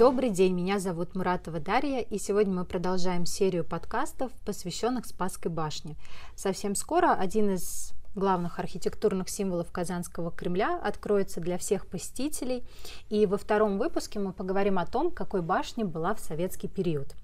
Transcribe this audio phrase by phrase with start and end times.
[0.00, 5.94] Добрый день, меня зовут Муратова Дарья, и сегодня мы продолжаем серию подкастов, посвященных Спасской башне.
[6.34, 12.64] Совсем скоро один из главных архитектурных символов Казанского Кремля откроется для всех посетителей.
[13.10, 17.14] И во втором выпуске мы поговорим о том, какой башня была в советский период.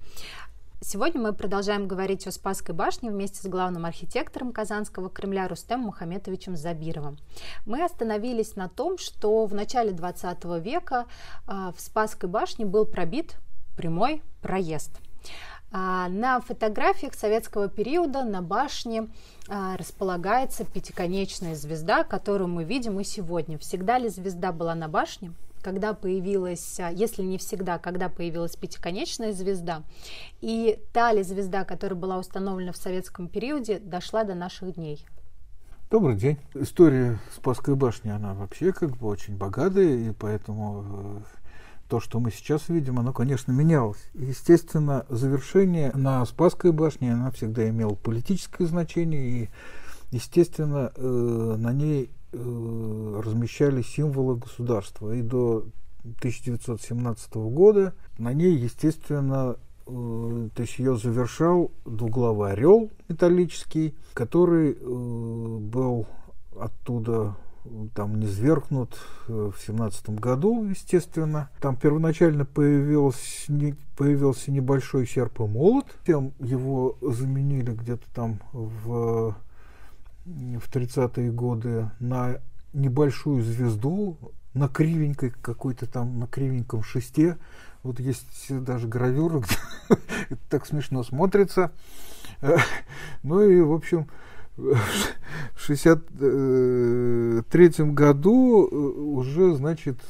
[0.82, 6.54] Сегодня мы продолжаем говорить о Спасской башне вместе с главным архитектором Казанского Кремля Рустем Мухаметовичем
[6.54, 7.16] Забировым.
[7.64, 11.06] Мы остановились на том, что в начале 20 века
[11.46, 13.36] а, в Спасской башне был пробит
[13.74, 14.90] прямой проезд.
[15.72, 19.08] А, на фотографиях советского периода на башне
[19.48, 23.58] а, располагается пятиконечная звезда, которую мы видим и сегодня.
[23.58, 25.32] Всегда ли звезда была на башне?
[25.66, 29.82] Когда появилась, а, если не всегда, когда появилась пятиконечная звезда,
[30.40, 35.04] и та ли звезда, которая была установлена в советском периоде, дошла до наших дней.
[35.90, 36.38] Добрый день.
[36.54, 41.18] История Спасской башни, она вообще как бы очень богатая, и поэтому э,
[41.88, 44.08] то, что мы сейчас видим, оно, конечно, менялось.
[44.14, 49.50] Естественно, завершение на Спасской башне, она всегда имела политическое значение, и,
[50.12, 55.12] естественно, э, на ней Э, размещали символы государства.
[55.14, 55.64] И до
[56.18, 59.56] 1917 года на ней, естественно,
[59.86, 66.06] э, то есть ее завершал двуглавый орел металлический, который э, был
[66.58, 67.36] оттуда
[67.94, 71.50] там низвергнут в семнадцатом году, естественно.
[71.60, 75.86] Там первоначально появился, не, появился небольшой серп и молот.
[76.06, 79.34] Тем его заменили где-то там в
[80.26, 82.40] в 30-е годы на
[82.72, 84.16] небольшую звезду,
[84.54, 87.36] на кривенькой какой-то там, на кривеньком шесте.
[87.82, 89.54] Вот есть даже гравюра, где
[90.30, 91.70] это так смешно смотрится.
[93.22, 94.08] Ну и, в общем,
[94.56, 94.78] в
[95.58, 100.00] 63 году э, уже, значит,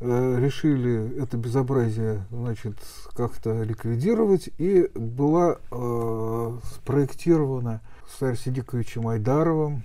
[0.00, 2.76] э, решили это безобразие, значит,
[3.14, 9.82] как-то ликвидировать, и была э, спроектирована с Арсидиковичем Айдаровым,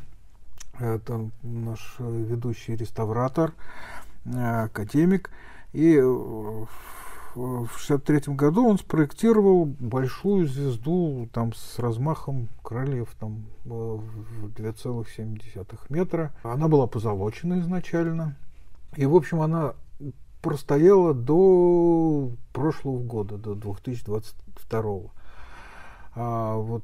[0.80, 3.54] это наш ведущий реставратор,
[4.26, 5.30] э, академик.
[5.74, 6.68] И в
[7.36, 16.32] 1963 году он спроектировал большую звезду там с размахом крыльев там в 2,7 метра.
[16.44, 18.36] Она была позолочена изначально.
[18.96, 19.74] И, в общем, она
[20.42, 25.12] простояла до прошлого года, до 2022.
[26.16, 26.84] А вот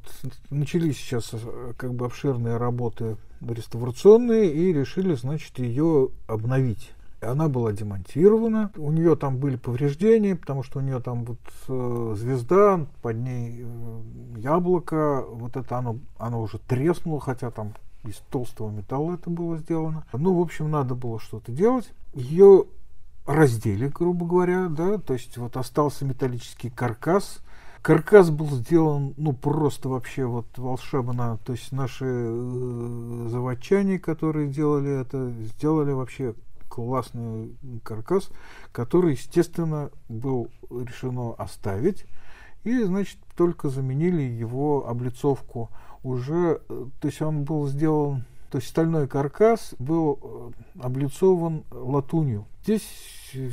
[0.49, 6.91] начались сейчас э, как бы обширные работы реставрационные и решили, значит, ее обновить.
[7.21, 12.15] Она была демонтирована, у нее там были повреждения, потому что у нее там вот э,
[12.17, 14.01] звезда, под ней э,
[14.37, 17.73] яблоко, вот это оно, оно уже треснуло, хотя там
[18.05, 20.05] из толстого металла это было сделано.
[20.13, 21.91] Ну, в общем, надо было что-то делать.
[22.13, 22.65] Ее
[23.25, 27.41] раздели, грубо говоря, да, то есть вот остался металлический каркас,
[27.81, 31.39] Каркас был сделан, ну, просто вообще вот волшебно.
[31.45, 36.35] То есть наши э, заводчане, которые делали это, сделали вообще
[36.67, 38.29] классный каркас,
[38.71, 42.05] который, естественно, был решено оставить.
[42.63, 45.69] И, значит, только заменили его облицовку.
[46.03, 52.45] Уже, э, то есть он был сделан, то есть стальной каркас был э, облицован латунью.
[52.63, 52.83] Здесь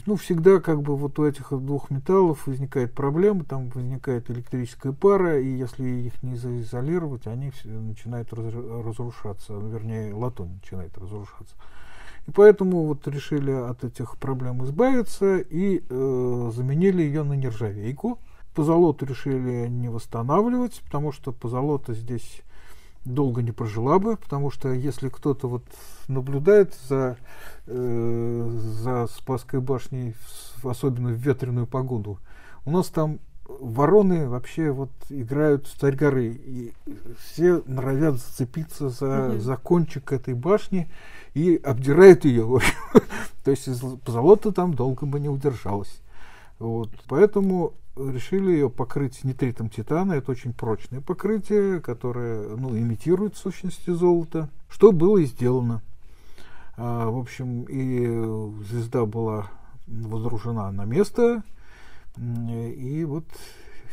[0.06, 5.40] ну, всегда как бы вот у этих двух металлов возникает проблема, там возникает электрическая пара,
[5.40, 11.54] и если их не заизолировать, они начинают разрушаться, вернее, латунь начинает разрушаться.
[12.26, 18.18] И поэтому вот решили от этих проблем избавиться и э, заменили ее на нержавейку.
[18.54, 22.42] Позолоту решили не восстанавливать, потому что позолота здесь
[23.06, 25.64] долго не прожила бы, потому что если кто-то вот
[26.08, 27.16] наблюдает за,
[27.66, 30.14] э, за Спасской башней,
[30.62, 32.18] особенно в ветреную погоду,
[32.64, 36.72] у нас там вороны вообще вот играют в царь горы, и
[37.24, 39.38] все норовят зацепиться за, угу.
[39.38, 40.90] за кончик этой башни
[41.34, 42.60] и обдирают ее.
[43.44, 43.68] То есть
[44.04, 46.00] позолота там долго бы не удержалась.
[46.58, 46.90] Вот.
[47.08, 50.12] Поэтому решили ее покрыть нитритом титана.
[50.12, 54.48] Это очень прочное покрытие, которое ну, имитирует сущности золота.
[54.68, 55.82] Что было и сделано.
[56.76, 58.06] А, в общем, и
[58.64, 59.50] звезда была
[59.86, 61.42] водружена на место.
[62.18, 63.26] И вот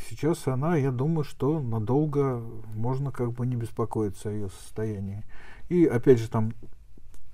[0.10, 2.42] сейчас она, я думаю, что надолго
[2.76, 5.24] можно как бы не беспокоиться о ее состоянии.
[5.70, 6.54] И опять же там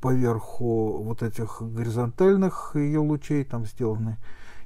[0.02, 4.18] поверху вот этих горизонтальных ее лучей там сделаны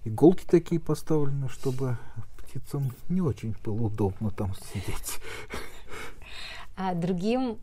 [0.04, 1.98] иголки такие поставлены, чтобы
[2.38, 5.20] птицам не очень было удобно там сидеть.
[6.76, 7.60] А другим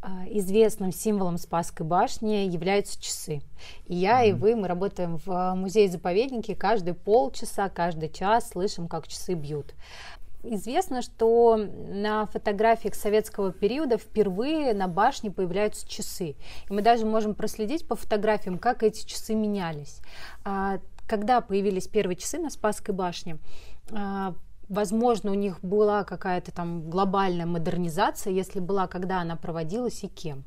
[0.00, 3.40] а, известным символом Спасской башни являются часы.
[3.86, 4.30] И я, mm-hmm.
[4.30, 9.74] и вы, мы работаем в музее-заповеднике, каждые полчаса, каждый час слышим, как часы бьют.
[10.42, 16.34] Известно, что на фотографиях советского периода впервые на башне появляются часы.
[16.68, 20.00] И мы даже можем проследить по фотографиям, как эти часы менялись.
[20.44, 20.80] А,
[21.12, 23.36] когда появились первые часы на Спасской башне,
[23.90, 24.34] а,
[24.70, 30.42] возможно, у них была какая-то там глобальная модернизация, если была, когда она проводилась и кем.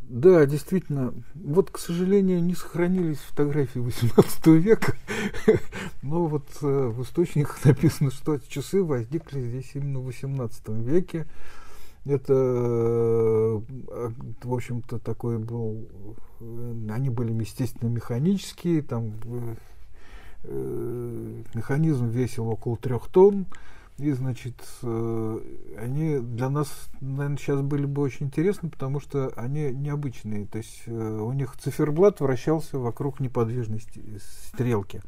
[0.00, 1.12] Да, действительно.
[1.34, 4.96] Вот, к сожалению, не сохранились фотографии XVIII века,
[6.02, 11.26] но вот э, в источниках написано, что часы возникли здесь именно в XVIII веке.
[12.06, 13.60] Это, э,
[14.44, 15.86] в общем-то, такой был...
[16.40, 19.12] Э, они были, естественно, механические, там
[21.54, 23.46] механизм весил около трех тонн.
[23.98, 25.40] И, значит, э,
[25.78, 26.68] они для нас,
[27.00, 30.46] наверное, сейчас были бы очень интересны, потому что они необычные.
[30.46, 33.82] То есть э, у них циферблат вращался вокруг неподвижной
[34.52, 35.00] стрелки.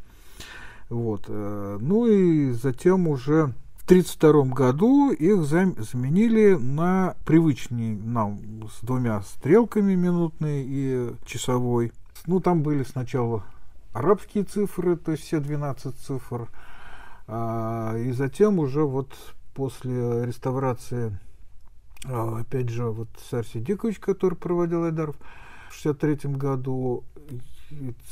[0.88, 1.28] Вот.
[1.28, 8.40] Ну и затем уже в 1932 году их заменили на привычный нам
[8.70, 11.92] с двумя стрелками минутной и часовой.
[12.26, 13.44] Ну, там были сначала
[13.92, 16.48] арабские цифры, то есть все 12 цифр.
[17.26, 19.12] А, и затем уже вот
[19.54, 21.18] после реставрации,
[22.06, 25.16] а, опять же, вот царь Сидикович, который проводил Айдаров,
[25.70, 27.04] в 63 году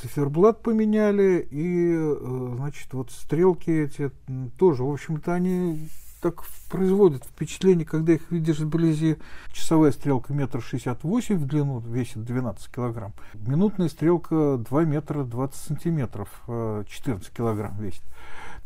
[0.01, 4.11] циферблат поменяли, и, э, значит, вот стрелки эти
[4.57, 5.89] тоже, в общем-то, они
[6.21, 9.17] так производит впечатление, когда их видишь вблизи.
[9.51, 13.13] Часовая стрелка метр шестьдесят восемь в длину, весит 12 килограмм.
[13.33, 18.03] Минутная стрелка 2 метра 20 сантиметров, 14 э, килограмм весит.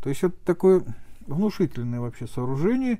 [0.02, 0.82] То есть это такое
[1.26, 2.98] внушительное вообще сооружение.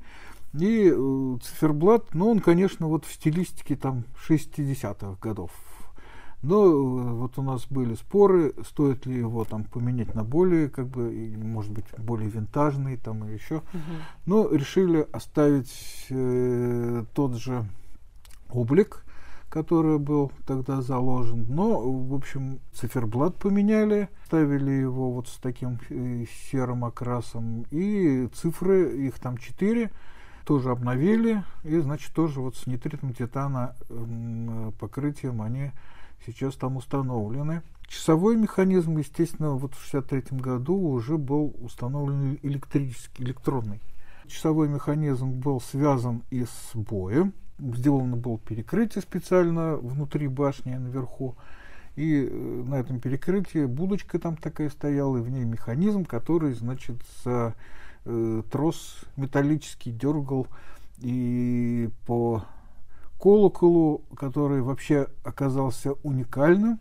[0.54, 5.50] И э, циферблат, ну, он, конечно, вот в стилистике там 60-х годов
[6.42, 10.88] но э, вот у нас были споры, стоит ли его там поменять на более, как
[10.88, 13.56] бы, может быть, более винтажный там и еще.
[13.56, 13.92] Угу.
[14.26, 17.64] Но решили оставить э, тот же
[18.50, 19.04] облик,
[19.48, 21.46] который был тогда заложен.
[21.48, 27.66] Но, в общем, циферблат поменяли, ставили его вот с таким э, серым окрасом.
[27.70, 29.92] И цифры, их там четыре,
[30.44, 31.44] тоже обновили.
[31.62, 35.70] И, значит, тоже вот с нитритом титана э, покрытием они
[36.26, 37.62] сейчас там установлены.
[37.86, 43.80] Часовой механизм, естественно, вот в 1963 году уже был установлен электрический, электронный.
[44.26, 47.34] Часовой механизм был связан и с боем.
[47.58, 51.36] Сделано было перекрытие специально внутри башни наверху.
[51.96, 56.96] И э, на этом перекрытии будочка там такая стояла, и в ней механизм, который, значит,
[57.24, 57.54] за
[58.06, 60.46] э, трос металлический дергал
[60.98, 62.44] и по
[63.22, 66.80] колоколу, который вообще оказался уникальным.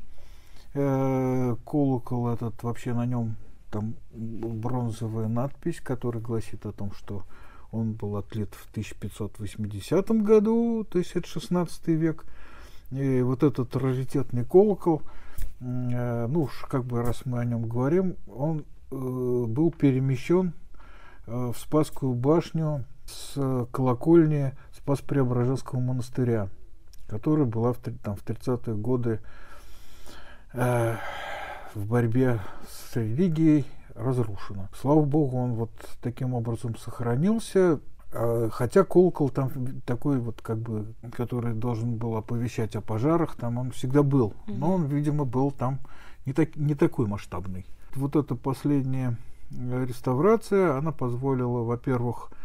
[0.74, 3.36] Э, колокол этот вообще на нем
[3.70, 7.26] там бронзовая надпись, которая гласит о том, что
[7.72, 12.26] он был отлит в 1580 году, то есть это 16 век.
[12.90, 15.04] И вот этот раритетный колокол,
[15.60, 20.54] э, ну уж как бы раз мы о нем говорим, он э, был перемещен
[21.28, 26.50] в Спасскую башню с колокольни Спас-Преображенского монастыря,
[27.08, 29.20] которая была в, там, в 30-е годы
[30.54, 30.96] э,
[31.76, 33.66] в борьбе с религией
[33.96, 34.70] разрушена.
[34.80, 37.80] Слава Богу, он вот таким образом сохранился.
[38.12, 39.52] Э, хотя колокол там
[39.86, 44.34] такой вот как бы, который должен был оповещать о пожарах, там он всегда был.
[44.48, 45.80] Но он, видимо, был там
[46.26, 47.66] не, так, не такой масштабный.
[47.94, 49.18] Вот эта последняя
[49.52, 52.41] реставрация, она позволила, во-первых, Э,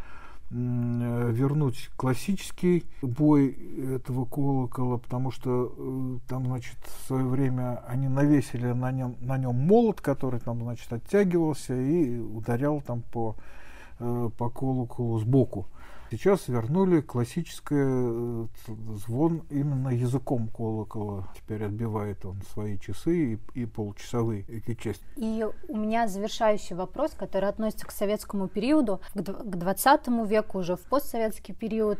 [0.50, 3.48] вернуть классический бой
[3.96, 9.38] этого колокола, потому что э, там, значит, в свое время они навесили на нем, на
[9.38, 13.34] нем молот, который там, значит, оттягивался и ударял там по,
[13.98, 15.66] э, по колоколу сбоку.
[16.10, 18.46] Сейчас вернули классическое э,
[19.06, 21.28] звон именно языком колокола.
[21.36, 25.04] Теперь отбивает он свои часы и, и полчасовые эти части.
[25.16, 30.82] И у меня завершающий вопрос, который относится к советскому периоду, к 20 веку, уже в
[30.82, 31.98] постсоветский период.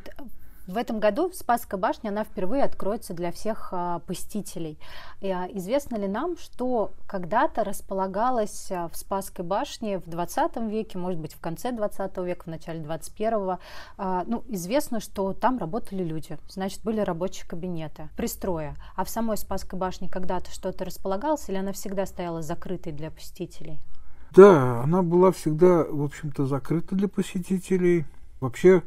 [0.67, 4.79] В этом году Спасская башня, она впервые откроется для всех а, посетителей.
[5.21, 10.99] И, а, известно ли нам, что когда-то располагалась а, в Спасской башне в 20 веке,
[10.99, 13.59] может быть, в конце 20 века, в начале 21-го,
[13.97, 18.75] а, ну, известно, что там работали люди, значит, были рабочие кабинеты, пристроя.
[18.97, 23.79] А в самой Спасской башне когда-то что-то располагалось или она всегда стояла закрытой для посетителей?
[24.33, 28.05] Да, она была всегда, в общем-то, закрыта для посетителей.
[28.41, 28.83] Вообще,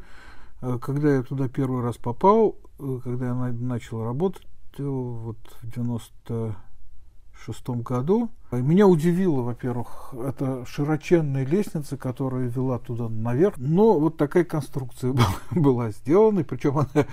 [0.59, 2.57] когда я туда первый раз попал,
[3.03, 4.43] когда я начал работать
[4.77, 13.57] вот в 96 году, меня удивило, во-первых, это широченная лестница, которая вела туда наверх.
[13.57, 15.13] Но вот такая конструкция
[15.51, 17.05] была сделана, причем она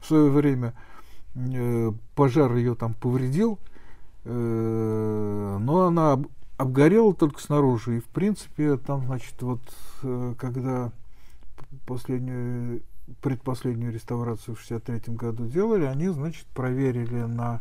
[0.00, 0.74] в свое время
[1.34, 3.58] э, пожар ее там повредил,
[4.24, 6.18] э, но она
[6.56, 7.98] обгорела только снаружи.
[7.98, 9.60] И в принципе там, значит, вот
[10.02, 10.92] э, когда
[11.86, 12.82] последнюю,
[13.20, 17.60] предпоследнюю реставрацию в 63 году делали, они, значит, проверили на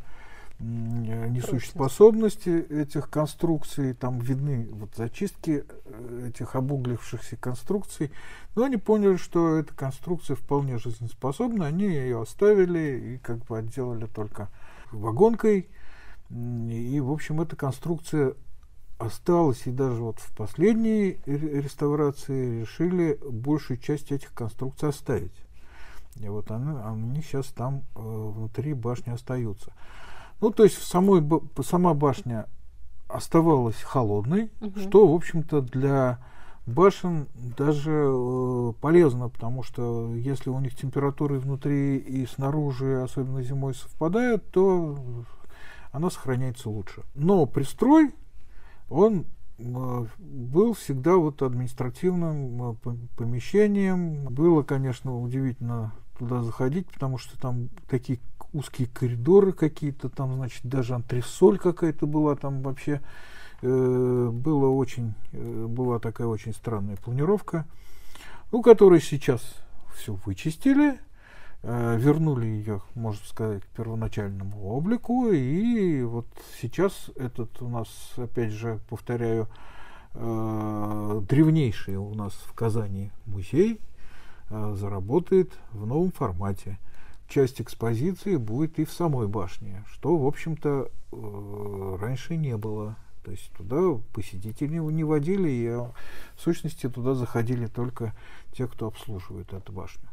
[0.61, 8.11] несущей способности этих конструкций, там видны вот зачистки э, этих обуглившихся конструкций,
[8.55, 14.05] но они поняли, что эта конструкция вполне жизнеспособна, они ее оставили и как бы отделали
[14.05, 14.49] только
[14.91, 15.67] вагонкой,
[16.29, 18.35] и, в общем, эта конструкция
[19.01, 25.33] осталась, и даже вот в последней реставрации решили большую часть этих конструкций оставить.
[26.19, 29.71] И вот они, они сейчас там э, внутри башни остаются.
[30.41, 31.23] Ну, то есть самой,
[31.63, 32.47] сама башня
[33.07, 34.79] оставалась холодной, угу.
[34.79, 36.19] что, в общем-то, для
[36.65, 43.73] башен даже э, полезно, потому что если у них температуры внутри и снаружи, особенно зимой,
[43.75, 44.97] совпадают, то
[45.91, 47.03] она сохраняется лучше.
[47.15, 48.13] Но пристрой,
[48.91, 49.25] он
[49.57, 52.75] э, был всегда вот административным э,
[53.15, 54.25] помещением.
[54.25, 58.19] Было, конечно, удивительно туда заходить, потому что там такие
[58.53, 63.01] узкие коридоры какие-то, там, значит, даже антресоль какая-то была, там вообще
[63.61, 67.65] э, было очень, э, была такая очень странная планировка,
[68.51, 69.41] ну, которую сейчас
[69.95, 70.99] все вычистили,
[71.63, 76.25] вернули ее, можно сказать, к первоначальному облику, и вот
[76.59, 77.87] сейчас этот у нас,
[78.17, 79.47] опять же, повторяю,
[80.15, 83.79] э, древнейший у нас в Казани музей
[84.49, 86.79] э, заработает в новом формате–
[87.31, 92.97] часть экспозиции будет и в самой башне, что, в общем-то, э, раньше не было.
[93.23, 95.93] То есть туда посетители не водили, и в
[96.37, 98.13] сущности туда заходили только
[98.51, 100.09] те, кто обслуживает эту башню.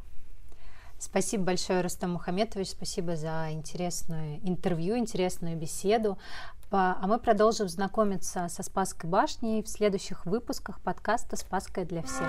[0.99, 6.19] Спасибо большое, Рустам Мухаметович, спасибо за интересное интервью, интересную беседу.
[6.71, 12.29] А мы продолжим знакомиться со Спасской башней в следующих выпусках подкаста «Спасская для всех».